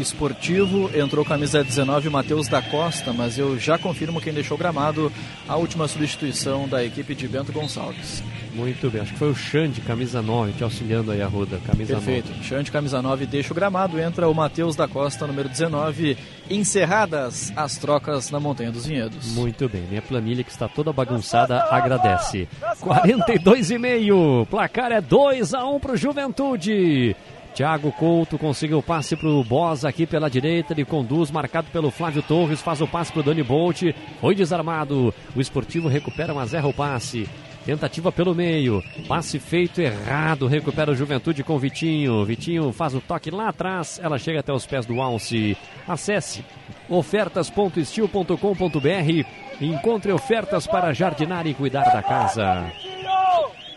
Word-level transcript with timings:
Esportivo. 0.00 0.90
Entrou 0.96 1.24
camisa 1.24 1.62
19 1.62 2.08
Matheus 2.08 2.48
da 2.48 2.62
Costa, 2.62 3.12
mas 3.12 3.36
eu 3.36 3.58
já 3.58 3.76
confirmo 3.76 4.20
quem 4.20 4.32
deixou 4.32 4.56
gramado. 4.56 5.12
A 5.48 5.56
última 5.56 5.88
substituição 5.88 6.68
da 6.68 6.84
equipe 6.84 7.14
de 7.14 7.26
Bento 7.26 7.52
Gonçalves. 7.52 8.22
Muito 8.54 8.90
bem, 8.90 9.00
acho 9.00 9.12
que 9.12 9.18
foi 9.18 9.30
o 9.30 9.34
Xande, 9.34 9.80
camisa 9.80 10.20
9, 10.20 10.52
te 10.52 10.62
auxiliando 10.62 11.10
aí 11.10 11.22
a 11.22 11.26
Ruda, 11.26 11.58
camisa 11.66 11.94
Perfeito. 11.94 12.28
9. 12.30 12.44
Xande, 12.44 12.70
camisa 12.70 13.00
9, 13.00 13.24
deixa 13.24 13.50
o 13.50 13.56
gramado, 13.56 13.98
entra 13.98 14.28
o 14.28 14.34
Matheus 14.34 14.76
da 14.76 14.86
Costa, 14.86 15.26
número 15.26 15.48
19. 15.48 16.18
Encerradas 16.50 17.50
as 17.56 17.78
trocas 17.78 18.30
na 18.30 18.38
Montanha 18.38 18.70
dos 18.70 18.84
Vinhedos. 18.84 19.34
Muito 19.34 19.68
bem, 19.70 19.82
minha 19.88 20.02
planilha 20.02 20.44
que 20.44 20.50
está 20.50 20.68
toda 20.68 20.92
bagunçada 20.92 21.62
agradece. 21.70 22.46
42 22.80 23.70
e 23.70 23.78
meio, 23.78 24.46
placar 24.50 24.92
é 24.92 25.00
2 25.00 25.54
a 25.54 25.66
1 25.66 25.80
para 25.80 25.92
o 25.92 25.96
Juventude. 25.96 27.16
Thiago 27.54 27.92
Couto 27.92 28.38
conseguiu 28.38 28.78
o 28.78 28.82
passe 28.82 29.14
para 29.14 29.28
o 29.28 29.44
Bosa 29.44 29.88
aqui 29.88 30.06
pela 30.06 30.30
direita. 30.30 30.72
Ele 30.72 30.84
conduz, 30.84 31.30
marcado 31.30 31.68
pelo 31.70 31.90
Flávio 31.90 32.22
Torres. 32.22 32.62
Faz 32.62 32.80
o 32.80 32.88
passe 32.88 33.12
para 33.12 33.20
o 33.20 33.22
Dani 33.22 33.42
Bolt. 33.42 33.82
Foi 34.20 34.34
desarmado. 34.34 35.14
O 35.36 35.40
esportivo 35.40 35.88
recupera, 35.88 36.32
mas 36.32 36.54
erra 36.54 36.68
o 36.68 36.74
passe. 36.74 37.28
Tentativa 37.64 38.10
pelo 38.10 38.34
meio. 38.34 38.82
Passe 39.06 39.38
feito 39.38 39.80
errado. 39.80 40.46
Recupera 40.46 40.90
o 40.90 40.96
Juventude 40.96 41.44
com 41.44 41.54
o 41.54 41.58
Vitinho. 41.58 42.24
Vitinho 42.24 42.72
faz 42.72 42.94
o 42.94 43.00
toque 43.00 43.30
lá 43.30 43.48
atrás. 43.48 44.00
Ela 44.02 44.18
chega 44.18 44.40
até 44.40 44.52
os 44.52 44.66
pés 44.66 44.86
do 44.86 45.00
Alce. 45.00 45.56
Acesse 45.86 46.44
ofertas.estil.com.br. 46.88 49.26
Encontre 49.60 50.10
ofertas 50.10 50.66
para 50.66 50.92
jardinar 50.92 51.46
e 51.46 51.54
cuidar 51.54 51.84
da 51.92 52.02
casa. 52.02 52.72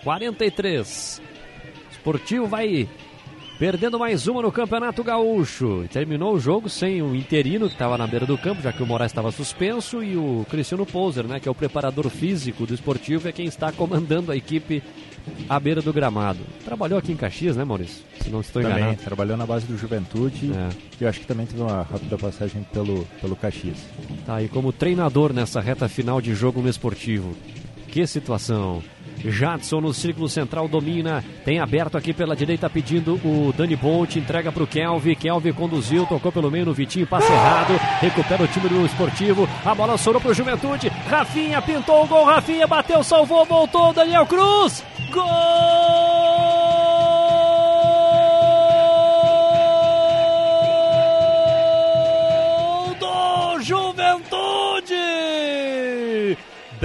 43. 0.04 1.22
Esportivo 1.92 2.48
vai 2.48 2.90
Perdendo 3.58 3.98
mais 3.98 4.28
uma 4.28 4.42
no 4.42 4.52
Campeonato 4.52 5.02
Gaúcho. 5.02 5.86
Terminou 5.90 6.34
o 6.34 6.40
jogo 6.40 6.68
sem 6.68 7.02
o 7.02 7.16
interino 7.16 7.68
que 7.68 7.74
estava 7.76 7.98
na 7.98 8.06
beira 8.06 8.26
do 8.26 8.38
campo, 8.38 8.62
já 8.62 8.74
que 8.74 8.84
o 8.84 8.86
Moraes 8.86 9.12
estava 9.12 9.32
suspenso, 9.32 10.04
e 10.04 10.18
o 10.18 10.46
Cristiano 10.50 10.86
Pouser, 10.86 11.26
né, 11.26 11.40
que 11.40 11.48
é 11.48 11.52
o 11.52 11.56
preparador 11.56 12.10
físico 12.10 12.66
do 12.66 12.74
esportivo, 12.74 13.30
é 13.30 13.32
quem 13.32 13.46
está 13.46 13.72
comandando 13.72 14.30
a 14.30 14.36
equipe 14.36 14.84
à 15.48 15.58
beira 15.58 15.82
do 15.82 15.94
gramado. 15.94 16.40
Trabalhou 16.66 17.00
aqui 17.00 17.14
em 17.14 17.16
Caxias, 17.16 17.56
né, 17.56 17.64
Maurício? 17.64 18.04
Se 18.20 18.30
não 18.30 18.42
estou 18.42 18.62
também, 18.62 18.78
enganado. 18.78 19.02
trabalhou 19.02 19.38
na 19.38 19.46
base 19.46 19.66
do 19.66 19.78
Juventude 19.78 20.52
é. 20.52 20.70
e 21.00 21.04
eu 21.06 21.10
acho 21.10 21.22
que 21.22 21.26
também 21.26 21.46
teve 21.46 21.62
uma 21.62 21.84
rápida 21.84 22.18
passagem 22.18 22.62
pelo, 22.74 23.08
pelo 23.22 23.38
Caxias. 23.38 23.78
Tá, 24.26 24.44
e 24.44 24.50
como 24.50 24.74
treinador 24.74 25.32
nessa 25.32 25.62
reta 25.62 25.88
final 25.88 26.20
de 26.20 26.36
jogo 26.36 26.62
no 26.62 26.68
esportivo. 26.68 27.34
Que 27.88 28.06
situação! 28.06 28.84
Jadson 29.32 29.82
no 29.82 29.94
círculo 29.94 30.30
central 30.30 30.68
domina. 30.68 31.24
Tem 31.44 31.60
aberto 31.60 31.98
aqui 31.98 32.14
pela 32.14 32.36
direita 32.36 32.70
pedindo 32.70 33.16
o 33.24 33.54
Dani 33.56 33.76
Bolt. 33.76 34.16
Entrega 34.16 34.52
para 34.52 34.64
o 34.64 34.68
Kelvin. 34.68 35.16
Kelvin 35.16 35.54
conduziu, 35.54 36.06
tocou 36.06 36.32
pelo 36.32 36.52
meio 36.52 36.66
no 36.66 36.74
Vitinho. 36.74 37.08
Passe 37.08 37.32
errado. 37.32 37.80
Recupera 38.00 38.44
o 38.44 38.48
time 38.48 38.70
do 38.70 38.86
esportivo. 38.86 39.48
A 39.66 39.74
bola 39.76 39.98
sobrou 39.98 40.22
para 40.22 40.32
o 40.32 40.36
Juventude. 40.36 40.90
Rafinha 41.10 41.62
pintou 41.62 42.04
o 42.04 42.08
gol. 42.08 42.26
Rafinha 42.26 42.68
bateu, 42.68 43.04
salvou, 43.04 43.46
voltou. 43.46 43.94
Daniel 43.94 44.26
Cruz. 44.26 44.84
Gol! 45.12 46.36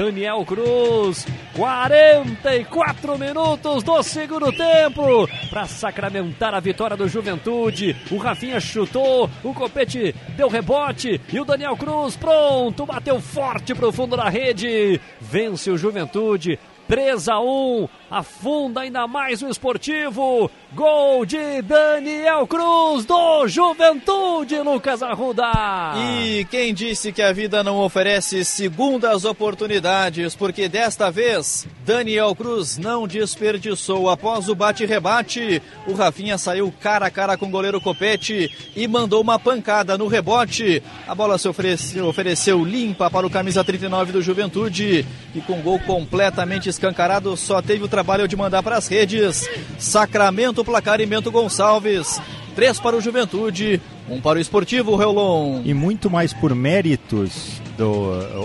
Daniel 0.01 0.45
Cruz. 0.47 1.27
44 1.61 3.19
minutos 3.19 3.83
do 3.83 4.03
segundo 4.03 4.51
tempo 4.51 5.29
para 5.51 5.67
sacramentar 5.67 6.55
a 6.55 6.59
vitória 6.59 6.97
do 6.97 7.07
Juventude. 7.07 7.95
O 8.11 8.17
Rafinha 8.17 8.59
chutou, 8.59 9.29
o 9.45 9.53
Copete 9.53 10.15
deu 10.39 10.49
rebote 10.49 11.21
e 11.31 11.39
o 11.39 11.45
Daniel 11.45 11.77
Cruz 11.77 12.17
pronto, 12.17 12.87
bateu 12.87 13.21
forte 13.21 13.75
para 13.75 13.87
o 13.87 13.93
fundo 13.93 14.17
da 14.17 14.31
rede. 14.31 14.99
Vence 15.21 15.71
o 15.71 15.77
Juventude 15.77 16.59
3 16.89 17.29
a 17.29 17.39
1 17.39 17.89
afunda 18.11 18.81
ainda 18.81 19.07
mais 19.07 19.41
o 19.41 19.49
esportivo. 19.49 20.51
Gol 20.73 21.25
de 21.25 21.63
Daniel 21.63 22.47
Cruz 22.47 23.05
do 23.05 23.47
Juventude, 23.49 24.59
Lucas 24.59 25.03
Arruda. 25.03 25.51
E 25.97 26.45
quem 26.51 26.75
disse 26.75 27.13
que 27.13 27.23
a 27.23 27.33
vida 27.33 27.63
não 27.63 27.79
oferece 27.79 28.45
segundas 28.45 29.25
oportunidades, 29.25 30.35
porque 30.35 30.69
desta 30.69 31.11
vez 31.11 31.67
Daniel 31.85 32.35
Cruz 32.35 32.79
não 32.79 33.07
desperdiçou 33.07 34.09
após 34.09 34.49
o 34.49 34.55
bate-rebate. 34.55 35.63
O 35.87 35.93
Rafinha 35.93 36.39
saiu 36.39 36.73
cara 36.81 37.07
a 37.07 37.11
cara 37.11 37.37
com 37.37 37.47
o 37.47 37.51
goleiro 37.51 37.81
Copete 37.81 38.51
e 38.77 38.87
mandou 38.87 39.21
uma 39.21 39.39
pancada 39.39 39.99
no 39.99 40.07
rebote. 40.07 40.83
A 41.07 41.15
bola 41.15 41.37
se 41.37 41.49
ofereceu, 41.49 42.07
ofereceu 42.07 42.65
limpa 42.65 43.11
para 43.11 43.27
o 43.27 43.31
camisa 43.31 43.65
39 43.65 44.13
do 44.13 44.23
Juventude 44.23 45.05
e 45.35 45.41
com 45.41 45.61
gol 45.61 45.79
completamente 45.81 46.69
escancarado 46.69 47.37
só 47.37 47.61
teve 47.61 47.85
o 47.85 47.89
trabalho 48.01 48.27
de 48.27 48.35
mandar 48.35 48.63
para 48.63 48.79
as 48.79 48.89
redes. 48.89 49.47
Sacramento, 49.79 50.65
placar 50.65 51.01
e 51.01 51.07
Gonçalves. 51.07 52.21
Três 52.55 52.81
para 52.81 52.97
o 52.97 53.01
Juventude, 53.01 53.81
um 54.09 54.21
para 54.21 54.39
o 54.39 54.41
Esportivo 54.41 54.97
Reolon. 54.97 55.61
E 55.65 55.75
muito 55.75 56.11
mais 56.11 56.33
por 56.33 56.55
méritos 56.55 57.61
do, 57.77 57.91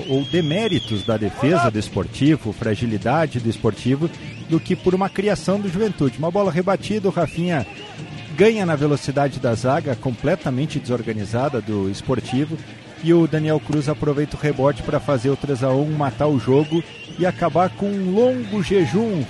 ou 0.10 0.26
deméritos 0.26 1.06
da 1.06 1.16
defesa 1.16 1.72
do 1.72 1.80
esportivo, 1.80 2.52
fragilidade 2.52 3.40
do 3.40 3.50
esportivo, 3.50 4.10
do 4.50 4.60
que 4.60 4.76
por 4.76 4.94
uma 4.94 5.10
criação 5.10 5.60
do 5.60 5.70
Juventude. 5.70 6.20
Uma 6.20 6.30
bola 6.30 6.52
rebatida, 6.52 7.08
o 7.08 7.12
Rafinha 7.12 7.66
ganha 8.36 8.66
na 8.66 8.76
velocidade 8.76 9.40
da 9.40 9.56
zaga, 9.56 9.96
completamente 9.96 10.80
desorganizada 10.80 11.62
do 11.62 11.90
esportivo. 11.90 12.58
E 13.04 13.14
o 13.14 13.28
Daniel 13.28 13.60
Cruz 13.60 13.88
aproveita 13.88 14.36
o 14.36 14.40
rebote 14.40 14.84
para 14.84 15.00
fazer 15.00 15.30
o 15.30 15.38
3 15.38 15.64
a 15.64 15.70
1 15.70 15.92
matar 15.92 16.28
o 16.28 16.40
jogo 16.40 16.84
e 17.18 17.26
acabar 17.26 17.70
com 17.70 17.88
um 17.88 18.14
longo 18.14 18.62
jejum 18.62 19.24